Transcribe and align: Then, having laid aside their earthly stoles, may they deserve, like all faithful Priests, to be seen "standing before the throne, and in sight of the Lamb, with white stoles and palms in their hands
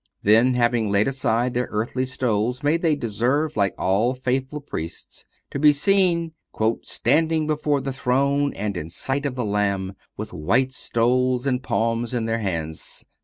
Then, 0.23 0.55
having 0.55 0.89
laid 0.89 1.07
aside 1.07 1.53
their 1.53 1.67
earthly 1.69 2.07
stoles, 2.07 2.63
may 2.63 2.75
they 2.75 2.95
deserve, 2.95 3.55
like 3.55 3.75
all 3.77 4.15
faithful 4.15 4.59
Priests, 4.59 5.27
to 5.51 5.59
be 5.59 5.71
seen 5.73 6.31
"standing 6.81 7.45
before 7.45 7.81
the 7.81 7.93
throne, 7.93 8.51
and 8.55 8.75
in 8.75 8.89
sight 8.89 9.27
of 9.27 9.35
the 9.35 9.45
Lamb, 9.45 9.93
with 10.17 10.33
white 10.33 10.73
stoles 10.73 11.45
and 11.45 11.61
palms 11.61 12.15
in 12.15 12.25
their 12.25 12.39
hands 12.39 13.05